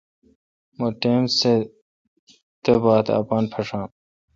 مہ 0.77 0.87
ٹائم 1.01 1.23
سہ 1.37 1.53
تہ 2.63 2.73
باتھ 2.83 3.09
اپان 3.19 3.43
پݭام۔ 3.51 3.89